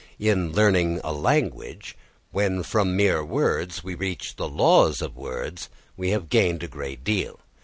[0.17, 1.95] In learning a language,
[2.31, 7.03] when from mere words we reach the laws of words we have gained a great
[7.03, 7.39] deal.